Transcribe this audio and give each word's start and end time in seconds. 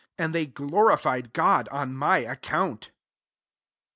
24 0.17 0.25
And 0.25 0.33
they 0.33 0.45
glorified 0.47 1.31
God 1.31 1.69
on 1.69 1.95
my 1.95 2.17
account. 2.17 2.89